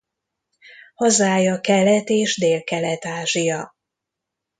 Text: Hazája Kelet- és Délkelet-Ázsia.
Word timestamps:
Hazája 0.95 1.59
Kelet- 1.61 2.09
és 2.09 2.37
Délkelet-Ázsia. 2.37 3.75